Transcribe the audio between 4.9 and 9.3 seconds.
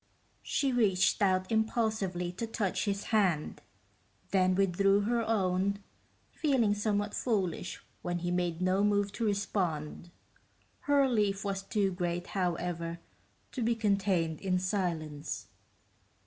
her own, feeling somewhat foolish when he made no move to